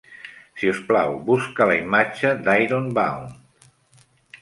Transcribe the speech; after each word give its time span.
Si 0.61 0.71
us 0.71 0.79
plau, 0.87 1.17
busca 1.27 1.69
la 1.73 1.77
imatge 1.83 2.35
d'Ironbound. 2.49 3.41